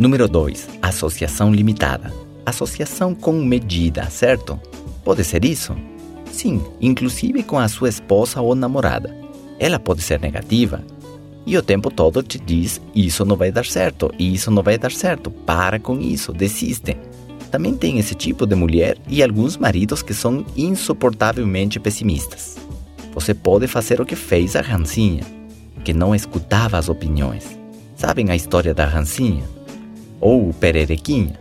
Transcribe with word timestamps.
Número 0.00 0.26
2. 0.26 0.78
Associação 0.80 1.52
limitada. 1.52 2.10
Associação 2.46 3.14
com 3.14 3.34
medida, 3.34 4.08
certo? 4.08 4.58
Pode 5.04 5.22
ser 5.22 5.44
isso? 5.44 5.76
Sim, 6.32 6.62
inclusive 6.80 7.42
com 7.42 7.58
a 7.58 7.68
sua 7.68 7.90
esposa 7.90 8.40
ou 8.40 8.54
namorada. 8.54 9.14
Ela 9.58 9.78
pode 9.78 10.00
ser 10.00 10.18
negativa 10.18 10.82
e 11.44 11.54
o 11.54 11.62
tempo 11.62 11.90
todo 11.90 12.22
te 12.22 12.38
diz: 12.38 12.80
isso 12.94 13.26
não 13.26 13.36
vai 13.36 13.52
dar 13.52 13.66
certo, 13.66 14.10
isso 14.18 14.50
não 14.50 14.62
vai 14.62 14.78
dar 14.78 14.90
certo, 14.90 15.30
para 15.30 15.78
com 15.78 16.00
isso, 16.00 16.32
desiste. 16.32 16.96
Também 17.50 17.74
tem 17.74 17.98
esse 17.98 18.14
tipo 18.14 18.46
de 18.46 18.54
mulher 18.54 18.96
e 19.06 19.22
alguns 19.22 19.58
maridos 19.58 20.02
que 20.02 20.14
são 20.14 20.46
insuportavelmente 20.56 21.78
pessimistas. 21.78 22.56
Você 23.12 23.34
pode 23.34 23.66
fazer 23.66 24.00
o 24.00 24.06
que 24.06 24.16
fez 24.16 24.56
a 24.56 24.62
Rancinha, 24.62 25.24
que 25.84 25.92
não 25.92 26.14
escutava 26.14 26.78
as 26.78 26.88
opiniões. 26.88 27.44
Sabem 27.96 28.30
a 28.30 28.34
história 28.34 28.72
da 28.72 28.86
Rancinha? 28.86 29.59
Ou 30.20 30.52
Pererequinha? 30.52 31.40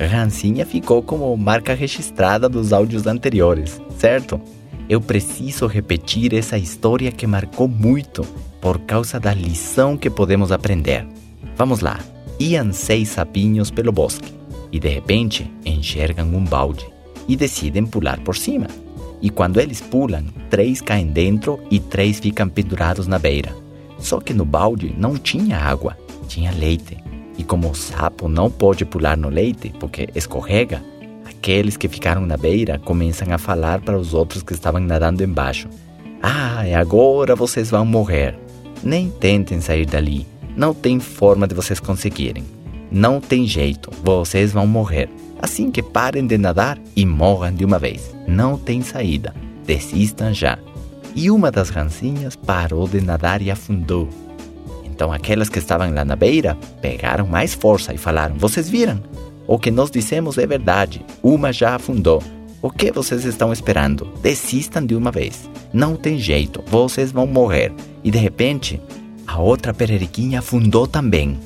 Rancinha 0.00 0.64
ficou 0.64 1.02
como 1.02 1.36
marca 1.36 1.74
registrada 1.74 2.48
dos 2.48 2.72
áudios 2.72 3.06
anteriores, 3.06 3.80
certo? 3.98 4.40
Eu 4.88 5.00
preciso 5.00 5.66
repetir 5.66 6.34
essa 6.34 6.56
história 6.56 7.12
que 7.12 7.26
marcou 7.26 7.68
muito 7.68 8.22
por 8.60 8.78
causa 8.80 9.20
da 9.20 9.32
lição 9.34 9.96
que 9.96 10.08
podemos 10.08 10.50
aprender. 10.50 11.06
Vamos 11.56 11.80
lá. 11.80 12.00
Iam 12.40 12.72
seis 12.72 13.10
sapinhos 13.10 13.70
pelo 13.70 13.92
bosque 13.92 14.32
e 14.72 14.80
de 14.80 14.88
repente 14.88 15.50
enxergam 15.64 16.26
um 16.34 16.44
balde 16.44 16.86
e 17.28 17.36
decidem 17.36 17.84
pular 17.84 18.18
por 18.20 18.36
cima. 18.36 18.66
E 19.20 19.28
quando 19.28 19.60
eles 19.60 19.80
pulam, 19.80 20.24
três 20.48 20.80
caem 20.80 21.06
dentro 21.06 21.60
e 21.70 21.78
três 21.78 22.18
ficam 22.18 22.48
pendurados 22.48 23.06
na 23.06 23.18
beira. 23.18 23.54
Só 23.98 24.18
que 24.18 24.32
no 24.32 24.46
balde 24.46 24.94
não 24.96 25.16
tinha 25.16 25.58
água, 25.58 25.96
tinha 26.26 26.50
leite. 26.50 26.96
E 27.38 27.44
como 27.44 27.70
o 27.70 27.74
sapo 27.74 28.28
não 28.28 28.50
pode 28.50 28.84
pular 28.84 29.16
no 29.16 29.28
leite 29.28 29.72
porque 29.78 30.08
escorrega, 30.14 30.82
aqueles 31.24 31.76
que 31.76 31.88
ficaram 31.88 32.26
na 32.26 32.36
beira 32.36 32.78
começam 32.78 33.32
a 33.32 33.38
falar 33.38 33.80
para 33.80 33.98
os 33.98 34.12
outros 34.14 34.42
que 34.42 34.52
estavam 34.52 34.80
nadando 34.80 35.24
embaixo: 35.24 35.68
Ah, 36.22 36.62
agora 36.78 37.34
vocês 37.34 37.70
vão 37.70 37.84
morrer. 37.84 38.38
Nem 38.82 39.10
tentem 39.10 39.60
sair 39.60 39.84
dali, 39.84 40.26
não 40.56 40.74
tem 40.74 40.98
forma 40.98 41.46
de 41.46 41.54
vocês 41.54 41.80
conseguirem. 41.80 42.44
Não 42.90 43.20
tem 43.20 43.46
jeito, 43.46 43.90
vocês 44.02 44.52
vão 44.52 44.66
morrer. 44.66 45.08
Assim 45.40 45.70
que 45.70 45.82
parem 45.82 46.26
de 46.26 46.36
nadar 46.36 46.78
e 46.94 47.06
morram 47.06 47.54
de 47.54 47.64
uma 47.64 47.78
vez. 47.78 48.14
Não 48.26 48.58
tem 48.58 48.82
saída. 48.82 49.34
Desistam 49.64 50.34
já. 50.34 50.58
E 51.14 51.30
uma 51.30 51.50
das 51.50 51.70
rancinhas 51.70 52.36
parou 52.36 52.88
de 52.88 53.00
nadar 53.00 53.40
e 53.40 53.50
afundou. 53.50 54.08
Então 55.00 55.10
aquelas 55.10 55.48
que 55.48 55.58
estavam 55.58 55.90
lá 55.94 56.04
na 56.04 56.14
beira 56.14 56.58
pegaram 56.82 57.26
mais 57.26 57.54
força 57.54 57.94
e 57.94 57.96
falaram: 57.96 58.36
Vocês 58.36 58.68
viram? 58.68 59.02
O 59.46 59.58
que 59.58 59.70
nós 59.70 59.90
dissemos 59.90 60.36
é 60.36 60.46
verdade. 60.46 61.02
Uma 61.22 61.54
já 61.54 61.74
afundou. 61.74 62.22
O 62.60 62.70
que 62.70 62.92
vocês 62.92 63.24
estão 63.24 63.50
esperando? 63.50 64.12
Desistam 64.22 64.84
de 64.84 64.94
uma 64.94 65.10
vez. 65.10 65.48
Não 65.72 65.96
tem 65.96 66.18
jeito, 66.18 66.62
vocês 66.66 67.12
vão 67.12 67.26
morrer. 67.26 67.72
E 68.04 68.10
de 68.10 68.18
repente, 68.18 68.78
a 69.26 69.40
outra 69.40 69.72
pereriquinha 69.72 70.40
afundou 70.40 70.86
também. 70.86 71.38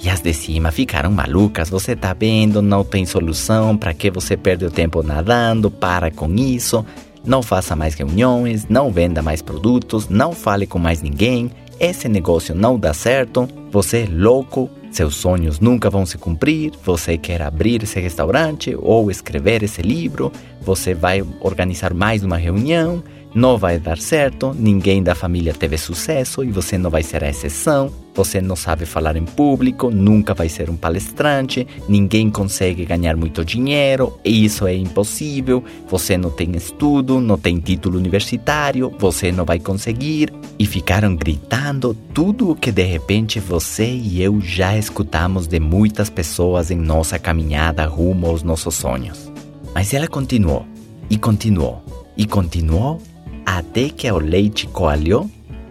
E 0.00 0.08
as 0.08 0.20
de 0.20 0.32
cima 0.32 0.70
ficaram 0.70 1.10
malucas. 1.10 1.68
Você 1.70 1.96
tá 1.96 2.14
vendo, 2.14 2.62
não 2.62 2.84
tem 2.84 3.04
solução. 3.04 3.76
Para 3.76 3.92
que 3.92 4.12
você 4.12 4.36
perde 4.36 4.64
o 4.64 4.70
tempo 4.70 5.02
nadando? 5.02 5.72
Para 5.72 6.08
com 6.12 6.32
isso. 6.36 6.86
Não 7.24 7.42
faça 7.42 7.74
mais 7.74 7.94
reuniões, 7.94 8.68
não 8.68 8.92
venda 8.92 9.22
mais 9.22 9.42
produtos, 9.42 10.08
não 10.08 10.32
fale 10.32 10.68
com 10.68 10.78
mais 10.78 11.02
ninguém. 11.02 11.50
Esse 11.82 12.08
negócio 12.08 12.54
não 12.54 12.78
dá 12.78 12.94
certo. 12.94 13.48
Você 13.72 14.02
é 14.02 14.06
louco. 14.08 14.70
Seus 14.92 15.16
sonhos 15.16 15.58
nunca 15.58 15.90
vão 15.90 16.06
se 16.06 16.16
cumprir. 16.16 16.70
Você 16.84 17.18
quer 17.18 17.42
abrir 17.42 17.82
esse 17.82 17.98
restaurante 17.98 18.72
ou 18.80 19.10
escrever 19.10 19.64
esse 19.64 19.82
livro. 19.82 20.30
Você 20.60 20.94
vai 20.94 21.24
organizar 21.40 21.92
mais 21.92 22.22
uma 22.22 22.36
reunião 22.36 23.02
não 23.34 23.56
vai 23.56 23.78
dar 23.78 23.96
certo, 23.96 24.54
ninguém 24.58 25.02
da 25.02 25.14
família 25.14 25.54
teve 25.54 25.78
sucesso 25.78 26.44
e 26.44 26.50
você 26.50 26.76
não 26.76 26.90
vai 26.90 27.02
ser 27.02 27.24
a 27.24 27.30
exceção. 27.30 27.90
Você 28.14 28.42
não 28.42 28.54
sabe 28.54 28.84
falar 28.84 29.16
em 29.16 29.24
público, 29.24 29.90
nunca 29.90 30.34
vai 30.34 30.46
ser 30.46 30.68
um 30.68 30.76
palestrante, 30.76 31.66
ninguém 31.88 32.28
consegue 32.30 32.84
ganhar 32.84 33.16
muito 33.16 33.42
dinheiro, 33.42 34.18
isso 34.22 34.66
é 34.66 34.74
impossível. 34.74 35.64
Você 35.88 36.18
não 36.18 36.28
tem 36.28 36.54
estudo, 36.54 37.22
não 37.22 37.38
tem 37.38 37.58
título 37.58 37.98
universitário, 37.98 38.92
você 38.98 39.32
não 39.32 39.46
vai 39.46 39.58
conseguir. 39.58 40.30
E 40.58 40.66
ficaram 40.66 41.16
gritando 41.16 41.96
tudo 42.12 42.50
o 42.50 42.54
que 42.54 42.70
de 42.70 42.82
repente 42.82 43.40
você 43.40 43.86
e 43.86 44.22
eu 44.22 44.42
já 44.42 44.76
escutamos 44.76 45.46
de 45.46 45.58
muitas 45.58 46.10
pessoas 46.10 46.70
em 46.70 46.76
nossa 46.76 47.18
caminhada 47.18 47.86
rumo 47.86 48.26
aos 48.26 48.42
nossos 48.42 48.74
sonhos. 48.74 49.32
Mas 49.74 49.94
ela 49.94 50.06
continuou, 50.06 50.66
e 51.08 51.16
continuou, 51.16 51.82
e 52.14 52.26
continuou 52.26 53.00
até 53.44 53.88
que 53.88 54.10
o 54.10 54.18
leite 54.18 54.66
coalhou 54.66 55.30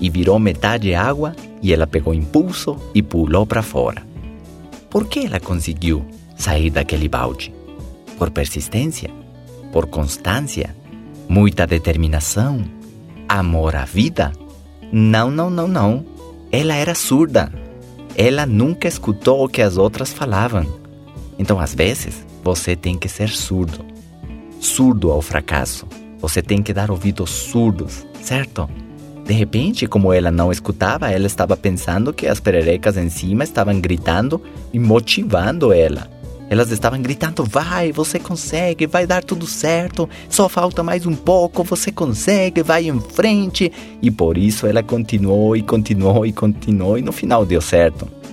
e 0.00 0.10
virou 0.10 0.38
metade 0.38 0.94
água 0.94 1.34
e 1.62 1.72
ela 1.72 1.86
pegou 1.86 2.12
impulso 2.12 2.76
e 2.94 3.02
pulou 3.02 3.46
para 3.46 3.62
fora. 3.62 4.02
Por 4.90 5.06
que 5.06 5.20
ela 5.20 5.40
conseguiu 5.40 6.04
sair 6.36 6.70
daquele 6.70 7.08
balde? 7.08 7.54
Por 8.18 8.30
persistência? 8.30 9.10
Por 9.72 9.86
constância? 9.86 10.74
Muita 11.28 11.66
determinação? 11.66 12.64
Amor 13.28 13.76
à 13.76 13.84
vida? 13.84 14.32
Não, 14.90 15.30
não, 15.30 15.48
não, 15.48 15.68
não. 15.68 16.04
Ela 16.50 16.74
era 16.74 16.94
surda. 16.94 17.50
Ela 18.16 18.44
nunca 18.44 18.88
escutou 18.88 19.44
o 19.44 19.48
que 19.48 19.62
as 19.62 19.78
outras 19.78 20.12
falavam. 20.12 20.66
Então, 21.38 21.58
às 21.58 21.74
vezes, 21.74 22.26
você 22.42 22.76
tem 22.76 22.98
que 22.98 23.08
ser 23.08 23.30
surdo. 23.30 23.84
Surdo 24.60 25.10
ao 25.10 25.22
fracasso 25.22 25.86
você 26.22 26.40
tem 26.40 26.62
que 26.62 26.72
dar 26.72 26.88
ouvidos 26.88 27.30
surdos, 27.30 28.06
certo? 28.22 28.70
De 29.24 29.32
repente, 29.32 29.88
como 29.88 30.12
ela 30.12 30.30
não 30.30 30.52
escutava, 30.52 31.10
ela 31.10 31.26
estava 31.26 31.56
pensando 31.56 32.12
que 32.12 32.28
as 32.28 32.38
pererecas 32.38 32.96
em 32.96 33.10
cima 33.10 33.42
estavam 33.42 33.80
gritando 33.80 34.40
e 34.72 34.78
motivando 34.78 35.72
ela. 35.72 36.08
Elas 36.48 36.70
estavam 36.70 37.02
gritando: 37.02 37.44
vai, 37.44 37.90
você 37.90 38.20
consegue, 38.20 38.86
vai 38.86 39.06
dar 39.06 39.24
tudo 39.24 39.46
certo, 39.46 40.08
só 40.28 40.48
falta 40.48 40.82
mais 40.82 41.06
um 41.06 41.14
pouco, 41.14 41.64
você 41.64 41.90
consegue, 41.90 42.62
vai 42.62 42.88
em 42.88 43.00
frente. 43.00 43.72
E 44.00 44.10
por 44.10 44.38
isso 44.38 44.66
ela 44.66 44.82
continuou 44.82 45.56
e 45.56 45.62
continuou 45.62 46.24
e 46.24 46.32
continuou 46.32 46.98
e 46.98 47.02
no 47.02 47.12
final 47.12 47.44
deu 47.44 47.60
certo. 47.60 48.21